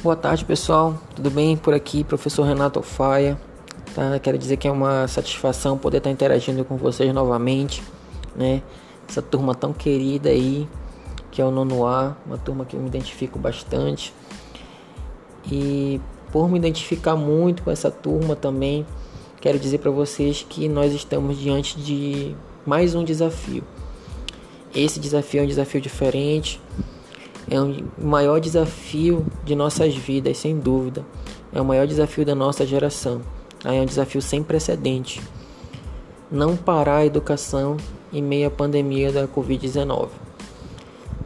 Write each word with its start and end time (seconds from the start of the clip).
Boa 0.00 0.14
tarde, 0.14 0.44
pessoal. 0.44 0.94
Tudo 1.16 1.28
bem 1.28 1.56
por 1.56 1.74
aqui? 1.74 2.04
Professor 2.04 2.44
Renato 2.44 2.80
Faia. 2.82 3.36
Tá? 3.96 4.16
Quero 4.20 4.38
dizer 4.38 4.56
que 4.56 4.68
é 4.68 4.70
uma 4.70 5.08
satisfação 5.08 5.76
poder 5.76 5.96
estar 5.96 6.08
interagindo 6.08 6.64
com 6.64 6.76
vocês 6.76 7.12
novamente, 7.12 7.82
né? 8.36 8.62
Essa 9.08 9.20
turma 9.20 9.56
tão 9.56 9.72
querida 9.72 10.28
aí, 10.28 10.68
que 11.32 11.42
é 11.42 11.44
o 11.44 11.50
Nono 11.50 11.84
A, 11.84 12.16
uma 12.24 12.38
turma 12.38 12.64
que 12.64 12.76
eu 12.76 12.80
me 12.80 12.86
identifico 12.86 13.40
bastante. 13.40 14.14
E 15.50 16.00
por 16.30 16.48
me 16.48 16.58
identificar 16.58 17.16
muito 17.16 17.64
com 17.64 17.70
essa 17.72 17.90
turma 17.90 18.36
também, 18.36 18.86
quero 19.40 19.58
dizer 19.58 19.78
para 19.78 19.90
vocês 19.90 20.46
que 20.48 20.68
nós 20.68 20.92
estamos 20.92 21.36
diante 21.36 21.76
de 21.76 22.36
mais 22.64 22.94
um 22.94 23.02
desafio. 23.02 23.64
Esse 24.72 25.00
desafio 25.00 25.40
é 25.40 25.42
um 25.42 25.48
desafio 25.48 25.80
diferente, 25.80 26.60
é 27.50 27.60
o 27.60 27.84
maior 27.98 28.40
desafio 28.40 29.24
de 29.44 29.54
nossas 29.54 29.94
vidas, 29.94 30.38
sem 30.38 30.58
dúvida. 30.58 31.04
É 31.52 31.60
o 31.60 31.64
maior 31.64 31.86
desafio 31.86 32.24
da 32.24 32.34
nossa 32.34 32.66
geração. 32.66 33.22
É 33.64 33.70
um 33.80 33.86
desafio 33.86 34.20
sem 34.20 34.42
precedente. 34.42 35.22
Não 36.30 36.56
parar 36.56 36.98
a 36.98 37.06
educação 37.06 37.76
em 38.12 38.22
meio 38.22 38.48
à 38.48 38.50
pandemia 38.50 39.10
da 39.10 39.26
Covid-19. 39.26 40.08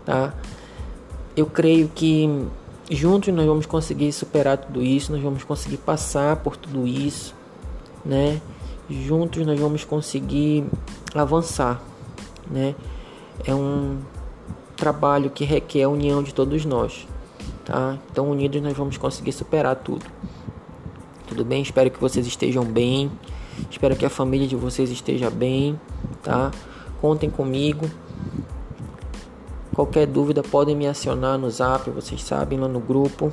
Tá? 0.05 0.35
Eu 1.37 1.47
creio 1.47 1.89
que 1.89 2.47
juntos 2.91 3.33
nós 3.34 3.47
vamos 3.47 3.67
conseguir 3.67 4.12
superar 4.12 4.59
tudo 4.59 4.83
isso, 4.83 5.12
nós 5.12 5.23
vamos 5.23 5.45
conseguir 5.45 5.79
passar 5.79 6.37
por 6.37 6.57
tudo 6.57 6.87
isso, 6.87 7.34
né? 8.05 8.41
Juntos 8.89 9.47
nós 9.47 9.59
vamos 9.59 9.84
conseguir 9.84 10.65
avançar, 11.15 11.81
né? 12.51 12.75
É 13.47 13.55
um 13.55 13.98
trabalho 14.83 15.30
que 15.30 15.44
requer 15.44 15.84
a 15.84 15.88
união 15.88 16.25
de 16.25 16.34
todos 16.34 16.64
nós, 16.64 17.06
tá? 17.64 17.97
Então, 18.11 18.28
unidos 18.28 18.61
nós 18.61 18.77
vamos 18.77 18.98
conseguir 18.98 19.30
superar 19.30 19.77
tudo. 19.77 20.05
Tudo 21.28 21.44
bem? 21.44 21.62
Espero 21.62 21.88
que 21.88 22.00
vocês 22.00 22.27
estejam 22.27 22.64
bem. 22.64 23.08
Espero 23.70 23.94
que 23.94 24.05
a 24.05 24.10
família 24.10 24.48
de 24.48 24.56
vocês 24.56 24.91
esteja 24.91 25.30
bem, 25.30 25.80
tá? 26.20 26.50
Contem 27.00 27.30
comigo. 27.30 27.88
Qualquer 29.72 30.05
dúvida 30.05 30.42
podem 30.42 30.75
me 30.75 30.88
acionar 30.88 31.38
no 31.38 31.48
Zap, 31.48 31.88
vocês 31.88 32.20
sabem, 32.20 32.58
lá 32.58 32.66
no 32.66 32.80
grupo. 32.80 33.33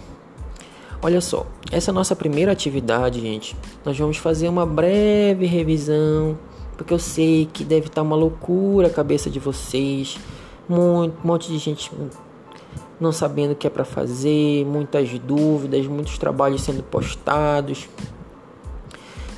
Olha 1.02 1.20
só, 1.20 1.48
essa 1.72 1.90
é 1.90 1.94
nossa 1.94 2.16
primeira 2.16 2.52
atividade, 2.52 3.22
gente. 3.22 3.56
Nós 3.84 3.98
vamos 3.98 4.18
fazer 4.18 4.48
uma 4.50 4.68
breve 4.68 5.48
revisão, 5.48 6.38
porque 6.78 6.94
eu 6.94 7.00
sei 7.00 7.50
que 7.52 7.64
deve 7.64 7.88
estar 7.88 8.04
uma 8.04 8.16
loucura 8.16 8.86
a 8.86 8.92
cabeça 8.92 9.32
de 9.32 9.40
vocês 9.40 10.20
muito, 10.70 11.18
um 11.24 11.28
monte 11.28 11.52
de 11.52 11.58
gente 11.58 11.92
não 13.00 13.12
sabendo 13.12 13.54
o 13.54 13.56
que 13.56 13.66
é 13.66 13.70
para 13.70 13.86
fazer, 13.86 14.66
muitas 14.66 15.18
dúvidas, 15.20 15.88
muitos 15.88 16.18
trabalhos 16.18 16.62
sendo 16.62 16.84
postados. 16.84 17.88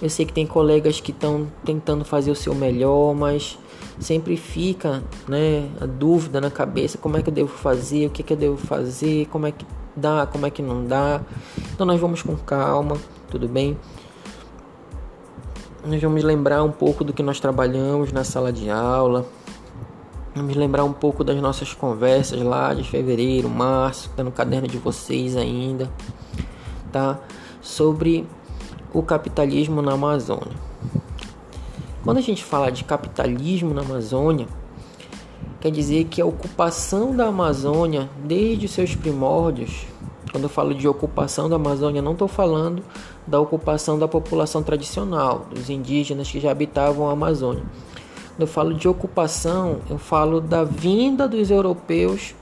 Eu 0.01 0.09
sei 0.09 0.25
que 0.25 0.33
tem 0.33 0.47
colegas 0.47 0.99
que 0.99 1.11
estão 1.11 1.47
tentando 1.63 2.03
fazer 2.03 2.31
o 2.31 2.35
seu 2.35 2.55
melhor, 2.55 3.13
mas 3.13 3.57
sempre 3.99 4.35
fica, 4.35 5.03
né, 5.27 5.69
a 5.79 5.85
dúvida 5.85 6.41
na 6.41 6.49
cabeça, 6.49 6.97
como 6.97 7.17
é 7.17 7.21
que 7.21 7.29
eu 7.29 7.33
devo 7.33 7.49
fazer, 7.49 8.07
o 8.07 8.09
que, 8.09 8.23
que 8.23 8.33
eu 8.33 8.37
devo 8.37 8.57
fazer, 8.57 9.27
como 9.27 9.45
é 9.45 9.51
que 9.51 9.63
dá, 9.95 10.25
como 10.25 10.45
é 10.45 10.49
que 10.49 10.61
não 10.61 10.85
dá. 10.85 11.21
Então 11.73 11.85
nós 11.85 11.99
vamos 11.99 12.23
com 12.23 12.35
calma, 12.35 12.97
tudo 13.29 13.47
bem? 13.47 13.77
Nós 15.85 16.01
vamos 16.01 16.23
lembrar 16.23 16.63
um 16.63 16.71
pouco 16.71 17.03
do 17.03 17.13
que 17.13 17.21
nós 17.21 17.39
trabalhamos 17.39 18.11
na 18.11 18.23
sala 18.23 18.51
de 18.51 18.71
aula, 18.71 19.25
Vamos 20.33 20.55
lembrar 20.55 20.85
um 20.85 20.93
pouco 20.93 21.25
das 21.25 21.35
nossas 21.41 21.73
conversas 21.73 22.41
lá 22.41 22.73
de 22.73 22.85
fevereiro, 22.85 23.49
março, 23.49 24.09
tá 24.15 24.23
no 24.23 24.31
caderno 24.31 24.65
de 24.65 24.77
vocês 24.77 25.35
ainda, 25.35 25.91
tá? 26.89 27.19
Sobre 27.61 28.25
o 28.93 29.03
capitalismo 29.03 29.81
na 29.81 29.91
Amazônia. 29.91 30.55
Quando 32.01 32.17
a 32.17 32.21
gente 32.21 32.45
fala 32.45 32.71
de 32.71 32.85
capitalismo 32.85 33.73
na 33.73 33.81
Amazônia, 33.81 34.47
quer 35.59 35.69
dizer 35.69 36.05
que 36.05 36.21
a 36.21 36.25
ocupação 36.25 37.13
da 37.13 37.25
Amazônia 37.25 38.09
desde 38.23 38.69
seus 38.69 38.95
primórdios, 38.95 39.85
quando 40.31 40.45
eu 40.45 40.49
falo 40.49 40.73
de 40.73 40.87
ocupação 40.87 41.49
da 41.49 41.57
Amazônia, 41.57 42.01
não 42.01 42.13
estou 42.13 42.29
falando 42.29 42.81
da 43.27 43.37
ocupação 43.37 43.99
da 43.99 44.07
população 44.07 44.63
tradicional, 44.63 45.45
dos 45.53 45.69
indígenas 45.69 46.31
que 46.31 46.39
já 46.39 46.51
habitavam 46.51 47.09
a 47.09 47.11
Amazônia 47.11 47.63
quando 48.31 48.41
eu 48.41 48.47
falo 48.47 48.73
de 48.73 48.87
ocupação, 48.87 49.79
eu 49.89 49.97
falo 49.97 50.39
da 50.39 50.63
vinda 50.63 51.27
dos 51.27 51.51
europeus 51.51 52.33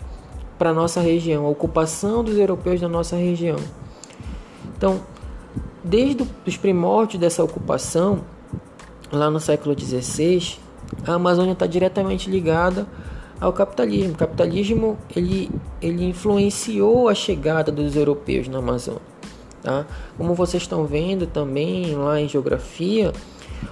para 0.58 0.74
nossa 0.74 1.02
região, 1.02 1.46
a 1.46 1.50
ocupação 1.50 2.24
dos 2.24 2.38
europeus 2.38 2.80
da 2.80 2.88
nossa 2.88 3.16
região. 3.16 3.58
Então, 4.78 5.02
desde 5.84 6.26
os 6.46 6.58
primórdios 6.58 7.20
dessa 7.20 7.44
ocupação, 7.44 8.22
lá 9.12 9.30
no 9.30 9.40
século 9.40 9.78
XVI, 9.78 10.58
a 11.08 11.14
Amazônia 11.14 11.54
está 11.54 11.66
diretamente 11.66 12.30
ligada 12.30 12.86
ao 13.40 13.54
capitalismo. 13.54 14.14
O 14.14 14.18
capitalismo 14.18 14.98
ele, 15.16 15.50
ele 15.82 16.06
influenciou 16.06 17.08
a 17.08 17.16
chegada 17.16 17.72
dos 17.72 17.96
europeus 17.96 18.48
na 18.48 18.60
Amazônia. 18.60 19.02
Tá? 19.62 19.86
Como 20.18 20.34
vocês 20.34 20.64
estão 20.64 20.86
vendo 20.86 21.26
também 21.26 21.96
lá 21.96 22.20
em 22.20 22.28
geografia, 22.28 23.12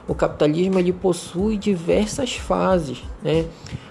o 0.07 0.15
capitalismo 0.15 0.79
ele 0.79 0.93
possui 0.93 1.57
diversas 1.57 2.35
fases, 2.35 3.03
né? 3.21 3.45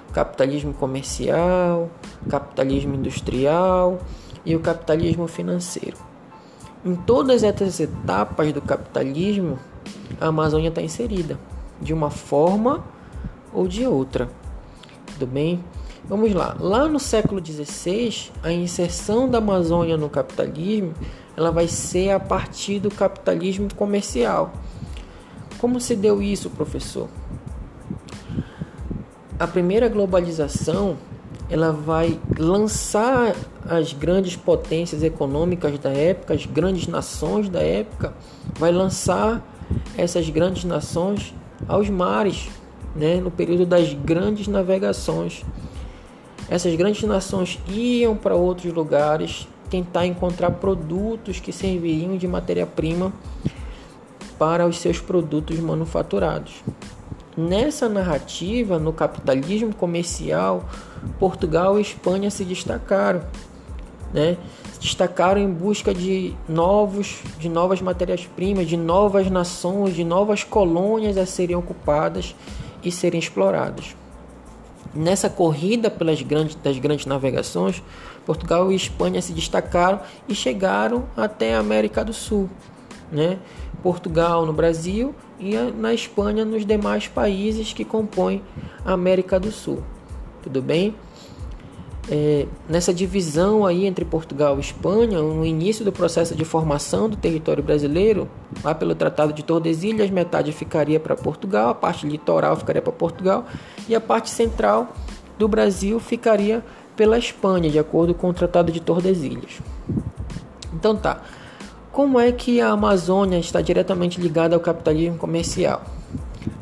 O 0.08 0.12
capitalismo 0.12 0.72
comercial, 0.74 1.90
capitalismo 2.28 2.94
industrial 2.94 4.00
e 4.44 4.56
o 4.56 4.60
capitalismo 4.60 5.26
financeiro. 5.26 5.96
Em 6.84 6.94
todas 6.94 7.42
essas 7.42 7.80
etapas 7.80 8.52
do 8.52 8.62
capitalismo, 8.62 9.58
a 10.20 10.26
Amazônia 10.28 10.68
está 10.68 10.80
inserida 10.80 11.38
de 11.80 11.92
uma 11.92 12.10
forma 12.10 12.84
ou 13.52 13.66
de 13.66 13.86
outra. 13.86 14.28
Tudo 15.06 15.26
bem? 15.26 15.62
Vamos 16.08 16.32
lá. 16.32 16.56
Lá 16.60 16.86
no 16.86 17.00
século 17.00 17.44
XVI, 17.44 18.30
a 18.42 18.52
inserção 18.52 19.28
da 19.28 19.38
Amazônia 19.38 19.96
no 19.96 20.08
capitalismo, 20.08 20.94
ela 21.36 21.50
vai 21.50 21.66
ser 21.66 22.10
a 22.10 22.20
partir 22.20 22.78
do 22.78 22.90
capitalismo 22.90 23.68
comercial. 23.74 24.52
Como 25.58 25.80
se 25.80 25.96
deu 25.96 26.20
isso, 26.20 26.50
professor? 26.50 27.08
A 29.38 29.46
primeira 29.46 29.88
globalização 29.88 30.96
ela 31.48 31.72
vai 31.72 32.18
lançar 32.38 33.34
as 33.68 33.92
grandes 33.92 34.36
potências 34.36 35.02
econômicas 35.02 35.78
da 35.78 35.90
época, 35.90 36.34
as 36.34 36.44
grandes 36.44 36.88
nações 36.88 37.48
da 37.48 37.62
época, 37.62 38.14
vai 38.58 38.72
lançar 38.72 39.42
essas 39.96 40.28
grandes 40.28 40.64
nações 40.64 41.34
aos 41.68 41.88
mares, 41.88 42.48
né, 42.94 43.16
no 43.16 43.30
período 43.30 43.64
das 43.64 43.92
grandes 43.94 44.48
navegações. 44.48 45.44
Essas 46.48 46.74
grandes 46.74 47.02
nações 47.02 47.58
iam 47.68 48.16
para 48.16 48.34
outros 48.34 48.72
lugares 48.72 49.48
tentar 49.70 50.06
encontrar 50.06 50.52
produtos 50.52 51.40
que 51.40 51.52
serviriam 51.52 52.16
de 52.16 52.28
matéria-prima 52.28 53.12
para 54.38 54.66
os 54.66 54.78
seus 54.78 55.00
produtos 55.00 55.58
manufaturados. 55.58 56.62
Nessa 57.36 57.88
narrativa, 57.88 58.78
no 58.78 58.92
capitalismo 58.92 59.74
comercial, 59.74 60.64
Portugal 61.18 61.78
e 61.78 61.82
Espanha 61.82 62.30
se 62.30 62.44
destacaram, 62.44 63.22
né? 64.12 64.38
Se 64.72 64.80
destacaram 64.80 65.40
em 65.40 65.50
busca 65.50 65.92
de 65.92 66.34
novos, 66.48 67.18
de 67.38 67.48
novas 67.48 67.82
matérias-primas, 67.82 68.66
de 68.66 68.76
novas 68.76 69.30
nações, 69.30 69.94
de 69.94 70.02
novas 70.02 70.44
colônias 70.44 71.18
a 71.18 71.26
serem 71.26 71.56
ocupadas 71.56 72.34
e 72.82 72.90
serem 72.90 73.20
exploradas. 73.20 73.94
Nessa 74.94 75.28
corrida 75.28 75.90
pelas 75.90 76.22
grandes, 76.22 76.54
das 76.54 76.78
grandes 76.78 77.04
navegações, 77.04 77.82
Portugal 78.24 78.72
e 78.72 78.76
Espanha 78.76 79.20
se 79.20 79.34
destacaram 79.34 80.00
e 80.26 80.34
chegaram 80.34 81.04
até 81.14 81.54
a 81.54 81.58
América 81.58 82.02
do 82.02 82.14
Sul 82.14 82.48
né? 83.10 83.38
Portugal 83.86 84.44
no 84.44 84.52
Brasil 84.52 85.14
e 85.38 85.54
na 85.56 85.94
Espanha 85.94 86.44
nos 86.44 86.66
demais 86.66 87.06
países 87.06 87.72
que 87.72 87.84
compõem 87.84 88.42
a 88.84 88.94
América 88.94 89.38
do 89.38 89.52
Sul. 89.52 89.80
Tudo 90.42 90.60
bem? 90.60 90.92
É, 92.10 92.48
nessa 92.68 92.92
divisão 92.92 93.64
aí 93.64 93.86
entre 93.86 94.04
Portugal 94.04 94.56
e 94.56 94.60
Espanha, 94.60 95.22
no 95.22 95.46
início 95.46 95.84
do 95.84 95.92
processo 95.92 96.34
de 96.34 96.44
formação 96.44 97.08
do 97.08 97.16
território 97.16 97.62
brasileiro, 97.62 98.28
lá 98.64 98.74
pelo 98.74 98.92
Tratado 98.92 99.32
de 99.32 99.44
Tordesilhas, 99.44 100.10
metade 100.10 100.50
ficaria 100.50 100.98
para 100.98 101.14
Portugal, 101.14 101.68
a 101.68 101.74
parte 101.74 102.08
litoral 102.08 102.56
ficaria 102.56 102.82
para 102.82 102.92
Portugal 102.92 103.44
e 103.88 103.94
a 103.94 104.00
parte 104.00 104.30
central 104.30 104.94
do 105.38 105.46
Brasil 105.46 106.00
ficaria 106.00 106.64
pela 106.96 107.16
Espanha, 107.16 107.70
de 107.70 107.78
acordo 107.78 108.12
com 108.14 108.30
o 108.30 108.34
Tratado 108.34 108.72
de 108.72 108.80
Tordesilhas. 108.80 109.60
Então 110.74 110.96
tá. 110.96 111.22
Como 111.96 112.20
é 112.20 112.30
que 112.30 112.60
a 112.60 112.72
Amazônia 112.72 113.38
está 113.38 113.62
diretamente 113.62 114.20
ligada 114.20 114.54
ao 114.54 114.60
capitalismo 114.60 115.16
comercial? 115.16 115.82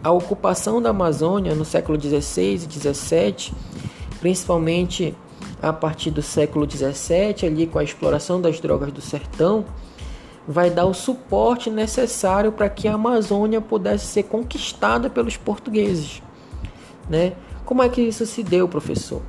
A 0.01 0.13
ocupação 0.13 0.81
da 0.81 0.91
Amazônia 0.91 1.57
no 1.57 1.65
século 1.65 2.01
XVI 2.01 2.55
e 2.55 2.59
XVII, 2.61 3.53
principalmente 4.21 5.13
a 5.61 5.73
partir 5.73 6.13
do 6.13 6.23
século 6.23 6.69
17, 6.69 7.47
ali 7.47 7.67
com 7.67 7.81
a 7.81 7.83
exploração 7.83 8.41
das 8.41 8.61
drogas 8.61 8.93
do 8.93 9.01
sertão, 9.01 9.65
vai 10.47 10.71
dar 10.71 10.87
o 10.87 10.95
suporte 10.95 11.69
necessário 11.69 12.53
para 12.53 12.69
que 12.69 12.87
a 12.87 12.95
Amazônia 12.95 13.61
pudesse 13.61 14.07
ser 14.07 14.23
conquistada 14.23 15.11
pelos 15.11 15.37
portugueses, 15.37 16.23
né? 17.11 17.33
Como 17.65 17.83
é 17.83 17.89
que 17.89 18.01
isso 18.01 18.25
se 18.25 18.45
deu, 18.45 18.69
professor? 18.69 19.21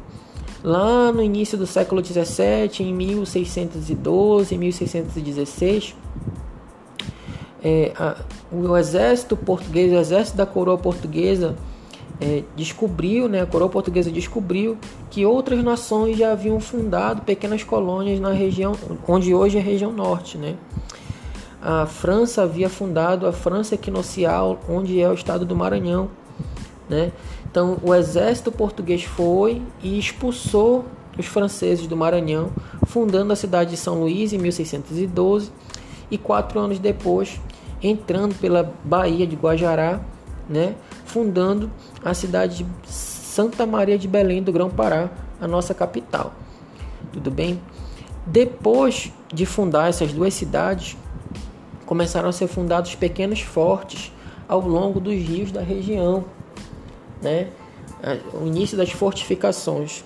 Lá 0.65 1.11
no 1.11 1.21
início 1.21 1.59
do 1.59 1.67
século 1.67 2.01
17, 2.01 2.81
em 2.81 2.91
1612, 2.91 4.57
1616, 4.57 5.95
é, 7.63 7.91
a, 7.95 8.15
o 8.51 8.75
exército 8.75 9.37
português, 9.37 9.93
o 9.93 9.95
exército 9.95 10.35
da 10.35 10.45
coroa 10.47 10.75
portuguesa 10.75 11.55
é, 12.19 12.41
descobriu, 12.55 13.29
né, 13.29 13.41
a 13.41 13.45
coroa 13.45 13.69
portuguesa 13.69 14.09
descobriu 14.09 14.75
que 15.11 15.23
outras 15.23 15.63
nações 15.63 16.17
já 16.17 16.31
haviam 16.31 16.59
fundado 16.59 17.21
pequenas 17.21 17.63
colônias 17.63 18.19
na 18.19 18.31
região 18.31 18.75
onde 19.07 19.35
hoje 19.35 19.59
é 19.59 19.61
a 19.61 19.63
região 19.63 19.91
norte, 19.91 20.35
né? 20.35 20.55
A 21.61 21.85
França 21.85 22.41
havia 22.41 22.69
fundado 22.69 23.27
a 23.27 23.31
França 23.31 23.75
Equinocial, 23.75 24.59
onde 24.67 24.99
é 24.99 25.07
o 25.07 25.13
estado 25.13 25.45
do 25.45 25.55
Maranhão, 25.55 26.09
né? 26.89 27.11
Então 27.49 27.77
o 27.81 27.93
exército 27.93 28.51
português 28.51 29.03
foi 29.03 29.61
e 29.81 29.97
expulsou 29.97 30.85
os 31.17 31.25
franceses 31.25 31.87
do 31.87 31.95
Maranhão, 31.95 32.51
fundando 32.85 33.31
a 33.31 33.35
cidade 33.35 33.71
de 33.71 33.77
São 33.77 33.99
Luís 33.99 34.33
em 34.33 34.37
1612 34.37 35.51
e 36.11 36.17
quatro 36.17 36.59
anos 36.59 36.77
depois 36.79 37.39
entrando 37.81 38.35
pela 38.35 38.73
Baía 38.83 39.27
de 39.27 39.35
Guajará, 39.35 40.01
né? 40.49 40.75
fundando 41.05 41.71
a 42.03 42.13
cidade 42.13 42.63
de 42.63 42.91
Santa 42.91 43.65
Maria 43.65 43.97
de 43.97 44.07
Belém 44.07 44.41
do 44.41 44.51
Grão-Pará, 44.51 45.09
a 45.39 45.47
nossa 45.47 45.73
capital. 45.73 46.33
Tudo 47.11 47.29
bem? 47.29 47.59
Depois 48.25 49.11
de 49.33 49.45
fundar 49.45 49.89
essas 49.89 50.11
duas 50.11 50.33
cidades, 50.33 50.97
começaram 51.85 52.29
a 52.29 52.31
ser 52.31 52.47
fundados 52.47 52.95
pequenos 52.95 53.41
fortes 53.41 54.11
ao 54.47 54.61
longo 54.61 54.99
dos 54.99 55.13
rios 55.13 55.51
da 55.51 55.61
região, 55.61 56.25
né? 57.21 57.47
O 58.33 58.45
início 58.45 58.77
das 58.77 58.91
fortificações. 58.91 60.03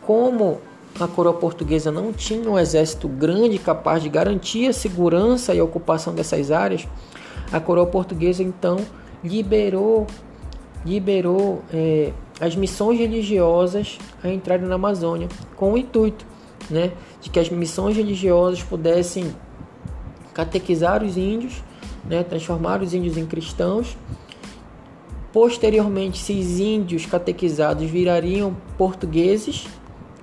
Como 0.00 0.58
a 0.98 1.06
coroa 1.06 1.34
portuguesa 1.34 1.90
não 1.90 2.12
tinha 2.12 2.48
um 2.48 2.58
exército 2.58 3.08
grande 3.08 3.58
capaz 3.58 4.02
de 4.02 4.08
garantir 4.08 4.68
a 4.68 4.72
segurança 4.72 5.54
e 5.54 5.60
a 5.60 5.64
ocupação 5.64 6.14
dessas 6.14 6.50
áreas, 6.50 6.86
a 7.50 7.60
coroa 7.60 7.86
portuguesa 7.86 8.42
então 8.42 8.78
liberou, 9.22 10.06
liberou 10.84 11.62
é, 11.72 12.12
as 12.40 12.56
missões 12.56 12.98
religiosas 12.98 13.98
a 14.22 14.28
entrarem 14.28 14.66
na 14.66 14.74
Amazônia 14.74 15.28
com 15.56 15.72
o 15.72 15.78
intuito 15.78 16.26
né, 16.68 16.92
de 17.20 17.30
que 17.30 17.38
as 17.38 17.48
missões 17.48 17.96
religiosas 17.96 18.62
pudessem 18.62 19.34
catequizar 20.34 21.02
os 21.02 21.16
índios, 21.16 21.62
né, 22.04 22.22
transformar 22.22 22.82
os 22.82 22.94
índios 22.94 23.16
em 23.16 23.26
cristãos. 23.26 23.96
Posteriormente, 25.32 26.20
esses 26.20 26.58
índios 26.58 27.06
catequizados 27.06 27.88
virariam 27.88 28.54
portugueses, 28.76 29.66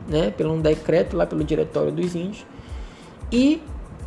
né, 0.08 0.32
pelo 0.32 0.54
um 0.54 0.62
decreto 0.62 1.18
lá 1.18 1.26
pelo 1.26 1.44
Diretório 1.44 1.92
dos 1.92 2.16
Índios, 2.16 2.46
e 3.32 3.62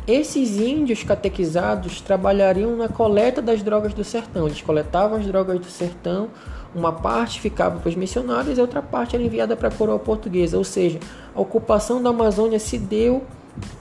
esses 0.05 0.57
índios 0.57 1.03
catequizados 1.03 2.01
trabalhariam 2.01 2.75
na 2.75 2.89
coleta 2.89 3.41
das 3.41 3.63
drogas 3.63 3.93
do 3.93 4.03
sertão. 4.03 4.45
Eles 4.45 4.61
coletavam 4.61 5.17
as 5.17 5.25
drogas 5.25 5.59
do 5.59 5.65
sertão, 5.65 6.29
uma 6.75 6.91
parte 6.91 7.39
ficava 7.39 7.79
para 7.79 7.89
os 7.89 7.95
missionários 7.95 8.57
e 8.57 8.61
outra 8.61 8.81
parte 8.81 9.15
era 9.15 9.23
enviada 9.23 9.55
para 9.55 9.69
a 9.69 9.71
coroa 9.71 9.99
portuguesa. 9.99 10.57
Ou 10.57 10.63
seja, 10.63 10.99
a 11.33 11.39
ocupação 11.39 12.01
da 12.01 12.09
Amazônia 12.09 12.59
se 12.59 12.77
deu 12.77 13.23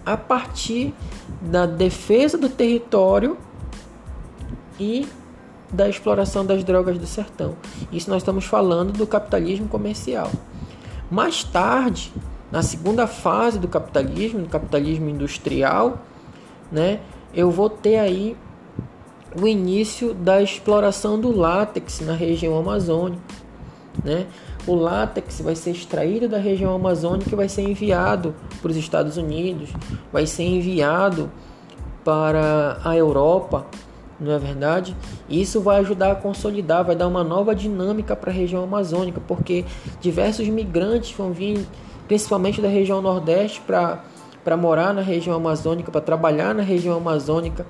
a 0.05 0.17
partir 0.17 0.95
da 1.41 1.67
defesa 1.67 2.37
do 2.37 2.49
território 2.49 3.37
e 4.79 5.07
da 5.73 5.89
exploração 5.89 6.45
das 6.45 6.63
drogas 6.63 6.99
do 6.99 7.07
sertão. 7.07 7.57
Isso 7.91 8.11
nós 8.11 8.23
estamos 8.23 8.45
falando 8.45 8.93
do 8.93 9.07
capitalismo 9.07 9.69
comercial. 9.69 10.31
Mais 11.11 11.43
tarde, 11.43 12.13
na 12.51 12.63
segunda 12.63 13.07
fase 13.07 13.59
do 13.59 13.69
capitalismo, 13.69 14.41
do 14.41 14.49
capitalismo 14.49 15.09
industrial, 15.09 15.99
né, 16.71 17.01
eu 17.35 17.51
vou 17.51 17.71
ter 17.71 17.99
aí 17.99 18.37
o 19.41 19.47
início 19.47 20.13
da 20.13 20.43
exploração 20.43 21.19
do 21.19 21.35
látex 21.35 22.01
na 22.01 22.13
região 22.13 22.59
amazônica, 22.59 23.23
né? 24.05 24.27
O 24.67 24.75
látex 24.75 25.41
vai 25.41 25.57
ser 25.57 25.71
extraído 25.71 26.29
da 26.29 26.39
região 26.39 26.75
amazônica 26.75 27.31
e 27.33 27.35
vai 27.35 27.49
ser 27.49 27.63
enviado 27.63 28.35
para 28.61 28.71
os 28.71 28.77
Estados 28.77 29.17
Unidos, 29.17 29.71
vai 30.13 30.27
ser 30.27 30.45
enviado 30.45 31.31
para 32.05 32.79
a 32.85 32.97
Europa, 32.97 33.67
não 34.23 34.33
é 34.33 34.39
verdade? 34.39 34.97
Isso 35.29 35.61
vai 35.61 35.81
ajudar 35.81 36.13
a 36.13 36.15
consolidar, 36.15 36.85
vai 36.85 36.95
dar 36.95 37.09
uma 37.09 37.25
nova 37.25 37.55
dinâmica 37.55 38.15
para 38.15 38.31
a 38.31 38.35
região 38.35 38.63
amazônica, 38.63 39.21
porque 39.27 39.65
diversos 40.01 40.47
migrantes 40.49 41.13
vão 41.13 41.33
vir, 41.33 41.67
principalmente 42.07 42.61
da 42.61 42.69
região 42.69 43.03
Nordeste, 43.03 43.61
para 43.61 44.57
morar 44.57 44.95
na 44.95 45.03
região 45.03 45.37
amazônica, 45.37 45.91
para 45.91 46.01
trabalhar 46.01 46.55
na 46.55 46.63
região 46.63 46.97
amazônica. 46.97 47.67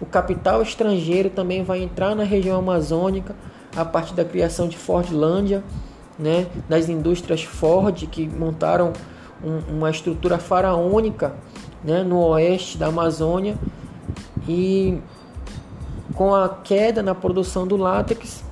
O 0.00 0.04
capital 0.04 0.60
estrangeiro 0.60 1.30
também 1.30 1.64
vai 1.64 1.82
entrar 1.82 2.14
na 2.14 2.24
região 2.24 2.58
amazônica 2.58 3.34
a 3.74 3.84
partir 3.84 4.14
da 4.14 4.24
criação 4.24 4.68
de 4.68 4.76
Fordlândia, 4.76 5.64
né, 6.18 6.46
das 6.68 6.88
indústrias 6.88 7.42
Ford 7.42 8.06
que 8.06 8.26
montaram 8.26 8.92
um, 9.44 9.76
uma 9.76 9.90
estrutura 9.90 10.38
faraônica 10.38 11.34
né, 11.84 12.02
no 12.02 12.18
oeste 12.18 12.78
da 12.78 12.86
Amazônia 12.86 13.56
e 14.48 14.98
com 16.16 16.34
a 16.34 16.48
queda 16.48 17.02
na 17.02 17.14
produção 17.14 17.66
do 17.66 17.76
látex 17.76 18.42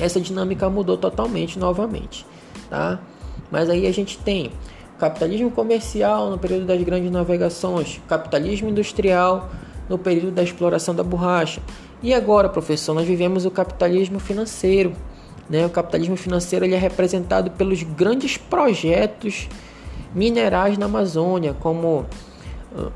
essa 0.00 0.20
dinâmica 0.20 0.68
mudou 0.68 0.96
totalmente 0.96 1.58
novamente, 1.58 2.26
tá? 2.68 2.98
Mas 3.50 3.68
aí 3.68 3.86
a 3.86 3.92
gente 3.92 4.18
tem 4.18 4.50
capitalismo 4.98 5.50
comercial 5.50 6.30
no 6.30 6.38
período 6.38 6.66
das 6.66 6.82
grandes 6.82 7.10
navegações, 7.10 8.00
capitalismo 8.08 8.68
industrial 8.68 9.50
no 9.88 9.98
período 9.98 10.32
da 10.32 10.42
exploração 10.42 10.94
da 10.94 11.02
borracha. 11.02 11.60
E 12.02 12.14
agora, 12.14 12.48
professor, 12.48 12.94
nós 12.94 13.06
vivemos 13.06 13.44
o 13.44 13.50
capitalismo 13.50 14.18
financeiro. 14.18 14.92
Né? 15.50 15.66
O 15.66 15.70
capitalismo 15.70 16.16
financeiro 16.16 16.64
ele 16.64 16.74
é 16.74 16.78
representado 16.78 17.50
pelos 17.50 17.82
grandes 17.82 18.36
projetos 18.36 19.48
minerais 20.14 20.78
na 20.78 20.86
Amazônia, 20.86 21.54
como 21.60 22.06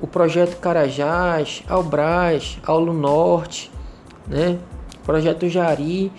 o 0.01 0.07
projeto 0.07 0.57
Carajás, 0.59 1.63
Albras, 1.69 2.59
Aulo 2.65 2.93
Norte, 2.93 3.71
né? 4.27 4.59
projeto 5.05 5.49
Jari. 5.49 6.11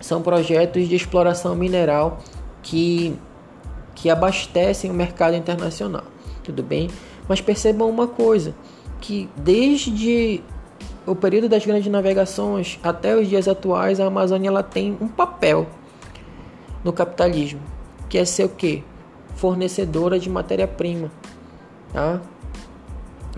São 0.00 0.20
projetos 0.20 0.88
de 0.88 0.96
exploração 0.96 1.54
mineral 1.54 2.18
que 2.62 3.16
que 3.94 4.10
abastecem 4.10 4.90
o 4.90 4.94
mercado 4.94 5.36
internacional. 5.36 6.04
Tudo 6.42 6.62
bem? 6.62 6.90
Mas 7.28 7.40
percebam 7.40 7.88
uma 7.88 8.06
coisa, 8.06 8.54
que 9.00 9.30
desde 9.36 10.42
o 11.06 11.14
período 11.14 11.48
das 11.48 11.64
grandes 11.64 11.90
navegações 11.90 12.78
até 12.82 13.16
os 13.16 13.28
dias 13.28 13.48
atuais, 13.48 14.00
a 14.00 14.06
Amazônia 14.06 14.48
ela 14.48 14.62
tem 14.62 14.96
um 15.00 15.08
papel 15.08 15.66
no 16.82 16.92
capitalismo, 16.92 17.60
que 18.08 18.18
é 18.18 18.24
ser 18.24 18.44
o 18.44 18.48
quê? 18.48 18.82
Fornecedora 19.36 20.18
de 20.18 20.28
matéria-prima, 20.28 21.10
tá? 21.94 22.20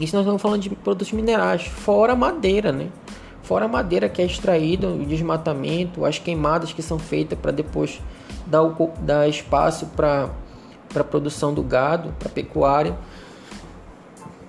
Isso 0.00 0.16
nós 0.16 0.24
estamos 0.24 0.42
falando 0.42 0.62
de 0.62 0.70
produtos 0.70 1.12
minerais, 1.12 1.62
fora 1.66 2.16
madeira, 2.16 2.72
né? 2.72 2.88
Fora 3.44 3.66
a 3.66 3.68
madeira 3.68 4.08
que 4.08 4.20
é 4.20 4.24
extraída, 4.24 4.88
o 4.88 5.06
desmatamento, 5.06 6.04
as 6.04 6.18
queimadas 6.18 6.72
que 6.72 6.82
são 6.82 6.98
feitas 6.98 7.38
para 7.38 7.52
depois 7.52 8.02
dar, 8.44 8.64
o, 8.64 8.90
dar 8.98 9.28
espaço 9.28 9.86
para 9.94 10.30
para 10.96 11.02
a 11.02 11.04
produção 11.04 11.52
do 11.52 11.62
gado, 11.62 12.14
para 12.18 12.28
a 12.28 12.32
pecuária, 12.32 12.96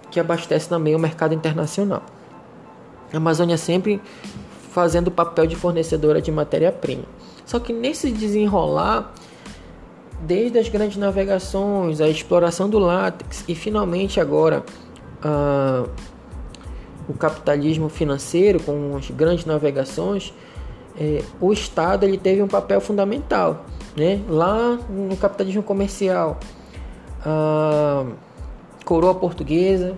que 0.09 0.17
abastece 0.17 0.69
também 0.69 0.95
o 0.95 0.99
mercado 0.99 1.33
internacional. 1.33 2.03
A 3.11 3.17
Amazônia 3.17 3.57
sempre 3.57 4.01
fazendo 4.71 5.07
o 5.07 5.11
papel 5.11 5.45
de 5.45 5.57
fornecedora 5.57 6.21
de 6.21 6.31
matéria-prima. 6.31 7.03
Só 7.45 7.59
que 7.59 7.73
nesse 7.73 8.11
desenrolar, 8.11 9.13
desde 10.21 10.57
as 10.57 10.69
grandes 10.69 10.97
navegações, 10.97 12.01
a 12.01 12.07
exploração 12.07 12.69
do 12.69 12.79
látex 12.79 13.43
e 13.47 13.55
finalmente 13.55 14.19
agora 14.19 14.63
o 17.07 17.13
capitalismo 17.13 17.89
financeiro 17.89 18.59
com 18.59 18.95
as 18.97 19.09
grandes 19.12 19.45
navegações, 19.45 20.33
é, 21.00 21.24
o 21.39 21.53
Estado 21.53 22.05
ele 22.05 22.17
teve 22.17 22.41
um 22.41 22.47
papel 22.47 22.81
fundamental. 22.81 23.65
Né? 23.95 24.21
Lá 24.27 24.77
no 24.89 25.15
capitalismo 25.17 25.63
comercial, 25.63 26.39
a 27.25 28.05
coroa 28.86 29.15
portuguesa, 29.15 29.95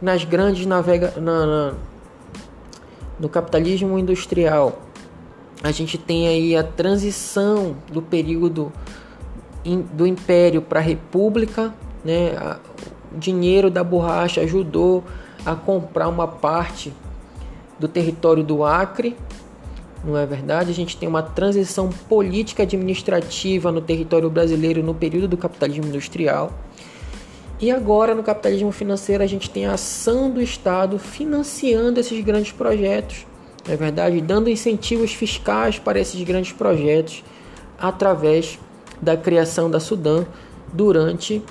nas 0.00 0.24
grandes 0.24 0.64
navega 0.66 1.14
na, 1.16 1.46
na, 1.46 1.74
no 3.18 3.28
capitalismo 3.28 3.98
industrial, 3.98 4.80
a 5.62 5.72
gente 5.72 5.98
tem 5.98 6.28
aí 6.28 6.56
a 6.56 6.62
transição 6.62 7.76
do 7.92 8.00
período 8.00 8.72
do 9.92 10.06
Império 10.06 10.62
para 10.62 10.80
a 10.80 10.82
República, 10.82 11.74
né? 12.04 12.32
O 13.14 13.18
dinheiro 13.18 13.70
da 13.70 13.82
borracha 13.82 14.40
ajudou 14.42 15.02
a 15.44 15.54
comprar 15.54 16.08
uma 16.08 16.26
parte 16.28 16.92
do 17.78 17.88
território 17.88 18.42
do 18.42 18.64
Acre, 18.64 19.16
não 20.04 20.16
é 20.16 20.26
verdade? 20.26 20.70
A 20.70 20.74
gente 20.74 20.96
tem 20.96 21.08
uma 21.08 21.22
transição 21.22 21.88
política 22.08 22.62
administrativa 22.62 23.72
no 23.72 23.80
território 23.80 24.30
brasileiro 24.30 24.82
no 24.82 24.94
período 24.94 25.28
do 25.28 25.36
capitalismo 25.36 25.86
industrial. 25.86 26.52
E 27.60 27.70
agora, 27.70 28.14
no 28.14 28.22
capitalismo 28.22 28.70
financeiro, 28.70 29.22
a 29.22 29.26
gente 29.26 29.50
tem 29.50 29.66
a 29.66 29.72
ação 29.72 30.30
do 30.30 30.40
Estado 30.40 30.98
financiando 30.98 31.98
esses 31.98 32.22
grandes 32.24 32.52
projetos, 32.52 33.26
não 33.66 33.74
é 33.74 33.76
verdade? 33.76 34.20
Dando 34.20 34.48
incentivos 34.48 35.12
fiscais 35.12 35.78
para 35.78 35.98
esses 35.98 36.22
grandes 36.22 36.52
projetos 36.52 37.24
através 37.76 38.58
da 39.00 39.16
criação 39.16 39.70
da 39.70 39.80
Sudã 39.80 40.24
durante 40.72 41.42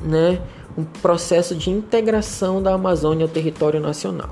né, 0.00 0.40
um 0.76 0.84
processo 0.84 1.54
de 1.54 1.70
integração 1.70 2.62
da 2.62 2.74
Amazônia 2.74 3.24
ao 3.24 3.30
território 3.30 3.80
nacional. 3.80 4.30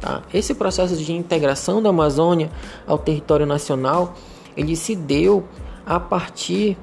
Tá? 0.00 0.22
Esse 0.32 0.54
processo 0.54 0.96
de 0.96 1.12
integração 1.12 1.82
da 1.82 1.90
Amazônia 1.90 2.50
ao 2.86 2.96
território 2.96 3.44
nacional 3.44 4.14
ele 4.56 4.76
se 4.76 4.94
deu 4.94 5.44
a 5.86 5.98
partir 5.98 6.76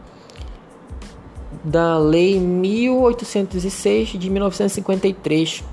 da 1.64 1.98
Lei 1.98 2.40
1806 2.40 4.10
de 4.10 4.30
1953, 4.30 5.64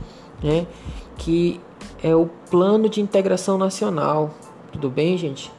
né, 0.42 0.66
que 1.16 1.60
é 2.02 2.14
o 2.14 2.26
Plano 2.50 2.88
de 2.88 3.00
Integração 3.00 3.56
Nacional. 3.56 4.34
Tudo 4.72 4.90
bem, 4.90 5.16
gente? 5.16 5.50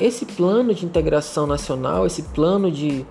Esse 0.00 0.24
plano 0.24 0.72
de 0.74 0.86
integração 0.86 1.46
nacional, 1.46 2.06
esse 2.06 2.22
plano 2.22 2.70
de, 2.70 3.04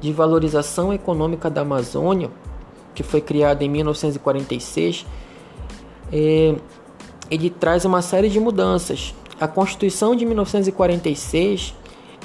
de 0.00 0.12
valorização 0.12 0.92
econômica 0.92 1.48
da 1.48 1.62
Amazônia, 1.62 2.30
que 2.94 3.02
foi 3.02 3.20
criado 3.20 3.62
em 3.62 3.68
1946, 3.68 5.06
é, 6.12 6.54
ele 7.30 7.48
traz 7.48 7.84
uma 7.84 8.02
série 8.02 8.28
de 8.28 8.38
mudanças. 8.38 9.14
A 9.40 9.48
Constituição 9.48 10.14
de 10.14 10.26
1946 10.26 11.74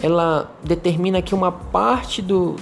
ela 0.01 0.51
determina 0.63 1.21
que 1.21 1.33
uma 1.33 1.51
parte 1.51 2.21
do, 2.21 2.55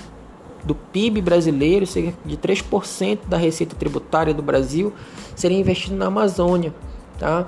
do 0.64 0.76
PIB 0.76 1.22
brasileiro, 1.22 1.88
cerca 1.88 2.14
de 2.24 2.38
3% 2.38 3.20
da 3.28 3.38
receita 3.38 3.76
tributária 3.76 4.34
do 4.34 4.44
Brasil, 4.44 4.94
seria 5.36 5.58
investido 5.58 5.96
na 5.96 6.08
Amazônia. 6.08 6.74
Tá? 7.18 7.48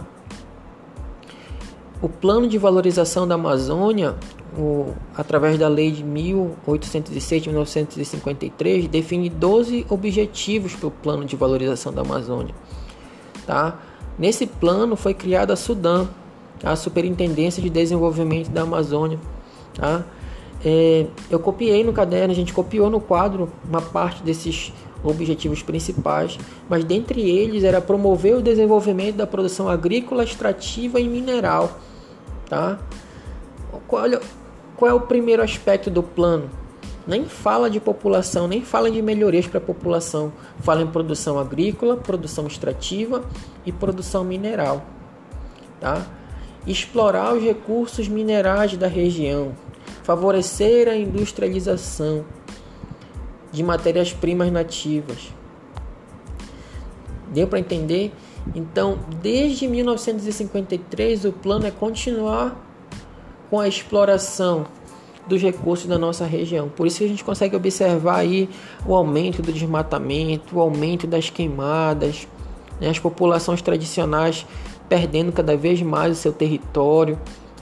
O 2.03 2.10
plano 2.10 2.50
de 2.50 2.57
valorização 2.57 3.25
da 3.25 3.36
Amazônia, 3.36 4.15
o, 4.57 4.88
através 5.15 5.57
da 5.57 5.69
lei 5.69 5.89
de 5.89 6.03
1806 6.03 7.43
de 7.43 7.48
1953, 7.48 8.89
define 8.89 9.29
12 9.29 9.86
objetivos 9.89 10.75
para 10.75 10.88
o 10.88 10.91
plano 10.91 11.24
de 11.24 11.38
valorização 11.38 11.93
da 11.93 12.01
Amazônia. 12.01 12.53
Tá? 13.48 13.79
Nesse 14.19 14.45
plano 14.45 14.98
foi 14.98 15.13
criada 15.13 15.53
a 15.53 15.55
Sudã, 15.55 16.05
a 16.62 16.75
Superintendência 16.75 17.63
de 17.63 17.69
Desenvolvimento 17.69 18.50
da 18.50 18.63
Amazônia. 18.63 19.17
Tá? 19.74 20.03
É, 20.65 21.05
eu 21.29 21.39
copiei 21.39 21.86
no 21.86 21.93
caderno, 21.93 22.33
a 22.33 22.36
gente 22.36 22.51
copiou 22.51 22.89
no 22.89 23.00
quadro 23.00 23.50
uma 23.65 23.81
parte 23.81 24.22
desses 24.24 24.74
objetivos 25.01 25.63
principais, 25.63 26.38
mas 26.67 26.83
dentre 26.83 27.22
eles 27.22 27.63
era 27.63 27.79
promover 27.79 28.36
o 28.36 28.41
desenvolvimento 28.41 29.15
da 29.15 29.25
produção 29.25 29.69
agrícola, 29.69 30.25
extrativa 30.25 31.00
e 31.00 31.07
mineral. 31.07 31.79
Tá? 32.53 32.79
Qual, 33.88 34.05
qual 34.75 34.91
é 34.91 34.93
o 34.93 35.01
primeiro 35.01 35.41
aspecto 35.41 35.89
do 35.89 36.03
plano? 36.03 36.50
nem 37.05 37.25
fala 37.25 37.69
de 37.69 37.79
população, 37.79 38.48
nem 38.48 38.63
fala 38.63 38.89
de 38.89 39.01
melhorias 39.01 39.45
para 39.45 39.57
a 39.57 39.62
população. 39.62 40.31
Fala 40.60 40.81
em 40.81 40.88
produção 40.88 41.38
agrícola, 41.38 41.98
produção 41.98 42.48
extrativa 42.48 43.24
e 43.65 43.72
produção 43.72 44.24
mineral. 44.24 44.86
Tá? 45.79 46.05
Explorar 46.65 47.33
os 47.33 47.43
recursos 47.43 48.07
minerais 48.07 48.77
da 48.77 48.88
região, 48.88 49.51
favorecer 50.03 50.88
a 50.88 50.95
industrialização 50.95 52.24
de 53.51 53.62
matérias-primas 53.62 54.51
nativas. 54.51 55.33
Deu 57.33 57.48
para 57.48 57.60
entender? 57.60 58.13
Então, 58.54 59.00
desde 59.22 59.68
1953, 59.68 61.26
o 61.26 61.32
plano 61.32 61.66
é 61.66 61.72
continuar 61.72 62.56
com 63.50 63.60
a 63.60 63.68
exploração 63.68 64.66
dos 65.28 65.42
recursos 65.42 65.88
da 65.88 65.98
nossa 65.98 66.26
região. 66.26 66.68
Por 66.68 66.86
isso 66.86 67.00
que 67.00 67.06
a 67.06 67.08
gente 67.08 67.24
consegue 67.24 67.56
observar 67.56 68.18
aí 68.18 68.50
o 68.86 68.94
aumento 68.94 69.42
do 69.42 69.54
desmatamento, 69.54 70.58
o 70.58 70.60
aumento 70.60 71.08
das 71.08 71.30
queimadas, 71.30 72.28
né? 72.80 72.90
as 72.90 73.00
populações 73.00 73.62
tradicionais 73.62 74.46
perdendo 74.90 75.32
cada 75.32 75.56
vez 75.56 75.82
mais 75.82 76.18
o 76.18 76.22
seu 76.22 76.34
território, 76.34 77.18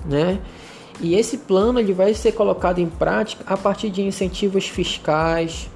né? 0.05 0.39
E 0.99 1.15
esse 1.15 1.37
plano 1.37 1.79
ele 1.79 1.93
vai 1.93 2.13
ser 2.13 2.31
colocado 2.33 2.79
em 2.79 2.87
prática 2.87 3.43
a 3.47 3.55
partir 3.55 3.89
de 3.89 4.01
incentivos 4.01 4.67
fiscais, 4.67 5.69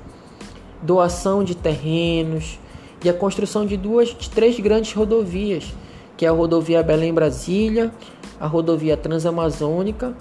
doação 0.82 1.44
de 1.44 1.56
terrenos 1.56 2.60
e 3.04 3.10
a 3.10 3.14
construção 3.14 3.66
de 3.66 3.78
duas, 3.78 4.10
de 4.10 4.30
três 4.30 4.60
grandes 4.60 4.94
rodovias, 4.94 5.74
que 6.18 6.26
é 6.26 6.30
a 6.30 6.32
rodovia 6.32 6.82
Belém-Brasília, 6.82 7.92
a 8.40 8.48
rodovia 8.48 8.96
Transamazônica 8.96 10.16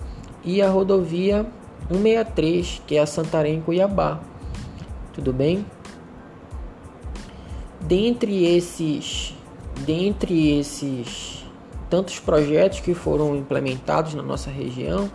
e 0.44 0.60
a 0.60 0.68
rodovia 0.68 1.46
163, 1.88 2.82
que 2.86 2.96
é 2.96 3.00
a 3.00 3.06
Santarém-Cuiabá. 3.06 4.20
Tudo 5.12 5.32
bem? 5.32 5.64
Dentre 7.80 8.44
esses, 8.44 9.34
dentre 9.86 10.58
esses 10.58 11.44
tantos 11.88 12.18
projetos 12.18 12.80
que 12.80 12.94
foram 12.94 13.36
implementados 13.36 14.14
na 14.14 14.22
nossa 14.22 14.50
região 14.50 15.10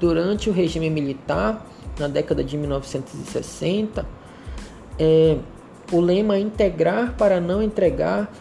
durante 0.00 0.48
o 0.48 0.52
regime 0.52 0.88
militar, 0.88 1.66
na 1.98 2.08
década 2.08 2.42
de 2.42 2.56
1960, 2.56 4.06
é, 4.98 5.36
o 5.92 6.00
lema 6.00 6.38
integrar 6.38 7.14
para 7.16 7.40
não 7.40 7.62
entregar 7.62 8.32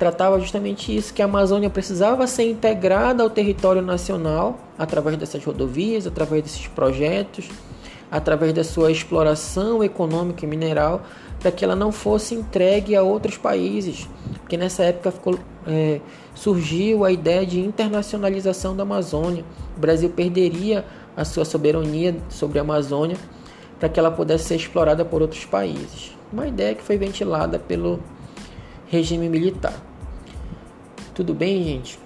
tratava 0.00 0.40
justamente 0.40 0.96
isso, 0.96 1.12
que 1.12 1.20
a 1.20 1.26
Amazônia 1.26 1.68
precisava 1.68 2.26
ser 2.26 2.50
integrada 2.50 3.22
ao 3.22 3.28
território 3.28 3.82
nacional 3.82 4.58
através 4.78 5.18
dessas 5.18 5.44
rodovias, 5.44 6.06
através 6.06 6.42
desses 6.42 6.66
projetos, 6.68 7.50
através 8.10 8.54
da 8.54 8.64
sua 8.64 8.90
exploração 8.90 9.84
econômica 9.84 10.46
e 10.46 10.48
mineral, 10.48 11.02
para 11.38 11.52
que 11.52 11.62
ela 11.62 11.76
não 11.76 11.92
fosse 11.92 12.34
entregue 12.34 12.96
a 12.96 13.02
outros 13.02 13.36
países, 13.36 14.08
porque 14.38 14.56
nessa 14.56 14.84
época 14.84 15.10
ficou, 15.10 15.38
é, 15.66 16.00
surgiu 16.34 17.04
a 17.04 17.12
ideia 17.12 17.44
de 17.44 17.60
internacionalização 17.60 18.74
da 18.74 18.84
Amazônia. 18.84 19.44
O 19.76 19.80
Brasil 19.80 20.08
perderia 20.08 20.82
a 21.14 21.26
sua 21.26 21.44
soberania 21.44 22.16
sobre 22.30 22.58
a 22.58 22.62
Amazônia 22.62 23.18
para 23.78 23.90
que 23.90 24.00
ela 24.00 24.10
pudesse 24.10 24.44
ser 24.44 24.56
explorada 24.56 25.04
por 25.04 25.20
outros 25.20 25.44
países. 25.44 26.19
Uma 26.32 26.46
ideia 26.46 26.74
que 26.74 26.82
foi 26.82 26.96
ventilada 26.96 27.58
pelo 27.58 28.00
regime 28.88 29.28
militar. 29.28 29.74
Tudo 31.14 31.34
bem, 31.34 31.62
gente? 31.62 31.98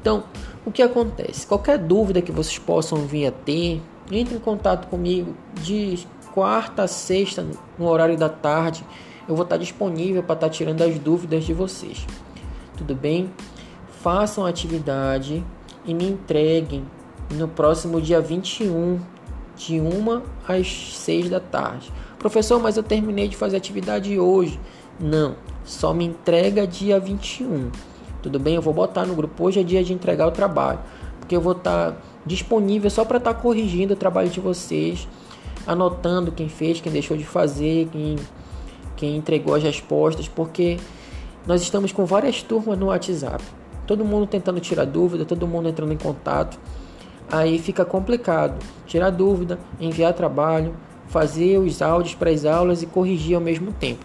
Então, 0.00 0.24
o 0.64 0.72
que 0.72 0.82
acontece? 0.82 1.46
Qualquer 1.46 1.78
dúvida 1.78 2.20
que 2.20 2.32
vocês 2.32 2.58
possam 2.58 2.98
vir 3.06 3.26
a 3.26 3.32
ter, 3.32 3.80
entre 4.10 4.36
em 4.36 4.38
contato 4.40 4.88
comigo 4.88 5.34
de 5.62 6.06
quarta 6.32 6.82
a 6.82 6.88
sexta, 6.88 7.46
no 7.78 7.88
horário 7.88 8.16
da 8.16 8.28
tarde. 8.28 8.84
Eu 9.28 9.34
vou 9.34 9.44
estar 9.44 9.56
disponível 9.56 10.22
para 10.22 10.34
estar 10.34 10.50
tirando 10.50 10.82
as 10.82 10.98
dúvidas 10.98 11.44
de 11.44 11.54
vocês. 11.54 12.06
Tudo 12.76 12.94
bem? 12.94 13.30
Façam 14.02 14.44
a 14.44 14.48
atividade 14.48 15.42
e 15.84 15.94
me 15.94 16.06
entreguem 16.06 16.84
no 17.34 17.48
próximo 17.48 18.00
dia 18.00 18.20
21, 18.20 19.00
de 19.56 19.80
1 19.80 20.22
às 20.46 20.96
6 20.96 21.30
da 21.30 21.40
tarde. 21.40 21.90
Professor, 22.18 22.60
mas 22.60 22.76
eu 22.76 22.82
terminei 22.82 23.28
de 23.28 23.36
fazer 23.36 23.56
atividade 23.56 24.18
hoje. 24.18 24.58
Não, 24.98 25.36
só 25.64 25.92
me 25.92 26.04
entrega 26.04 26.66
dia 26.66 26.98
21. 26.98 27.70
Tudo 28.22 28.38
bem? 28.38 28.54
Eu 28.54 28.62
vou 28.62 28.72
botar 28.72 29.04
no 29.04 29.14
grupo. 29.14 29.44
Hoje 29.44 29.60
é 29.60 29.62
dia 29.62 29.84
de 29.84 29.92
entregar 29.92 30.26
o 30.26 30.30
trabalho. 30.30 30.80
Porque 31.20 31.36
eu 31.36 31.40
vou 31.40 31.52
estar 31.52 31.92
tá 31.92 31.98
disponível 32.24 32.90
só 32.90 33.04
para 33.04 33.18
estar 33.18 33.34
tá 33.34 33.40
corrigindo 33.40 33.94
o 33.94 33.96
trabalho 33.96 34.28
de 34.28 34.40
vocês, 34.40 35.06
anotando 35.66 36.32
quem 36.32 36.48
fez, 36.48 36.80
quem 36.80 36.90
deixou 36.90 37.16
de 37.16 37.24
fazer, 37.24 37.88
quem, 37.92 38.16
quem 38.96 39.16
entregou 39.16 39.54
as 39.54 39.62
respostas, 39.62 40.26
porque 40.26 40.78
nós 41.46 41.62
estamos 41.62 41.92
com 41.92 42.04
várias 42.04 42.42
turmas 42.42 42.78
no 42.78 42.86
WhatsApp. 42.86 43.44
Todo 43.86 44.04
mundo 44.04 44.26
tentando 44.26 44.58
tirar 44.58 44.84
dúvida, 44.84 45.24
todo 45.24 45.46
mundo 45.46 45.68
entrando 45.68 45.92
em 45.92 45.96
contato. 45.96 46.58
Aí 47.30 47.58
fica 47.58 47.84
complicado 47.84 48.58
tirar 48.86 49.10
dúvida, 49.10 49.58
enviar 49.80 50.12
trabalho, 50.12 50.74
fazer 51.08 51.58
os 51.58 51.80
áudios 51.80 52.14
para 52.14 52.30
as 52.30 52.44
aulas 52.44 52.82
e 52.82 52.86
corrigir 52.86 53.34
ao 53.34 53.40
mesmo 53.40 53.72
tempo. 53.72 54.04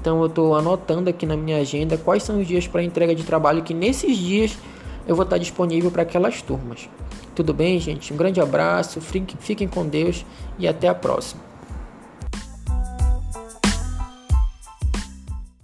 Então 0.00 0.20
eu 0.20 0.26
estou 0.26 0.54
anotando 0.54 1.08
aqui 1.08 1.24
na 1.24 1.36
minha 1.36 1.58
agenda 1.58 1.96
quais 1.96 2.22
são 2.22 2.40
os 2.40 2.46
dias 2.46 2.66
para 2.66 2.82
entrega 2.82 3.14
de 3.14 3.22
trabalho 3.22 3.62
que 3.62 3.72
nesses 3.72 4.16
dias 4.16 4.58
eu 5.06 5.14
vou 5.14 5.24
estar 5.24 5.38
disponível 5.38 5.90
para 5.90 6.02
aquelas 6.02 6.42
turmas. 6.42 6.88
Tudo 7.34 7.54
bem, 7.54 7.78
gente? 7.78 8.12
Um 8.12 8.16
grande 8.16 8.40
abraço, 8.40 9.00
fiquem 9.00 9.68
com 9.68 9.86
Deus 9.86 10.24
e 10.58 10.68
até 10.68 10.88
a 10.88 10.94
próxima. 10.94 11.51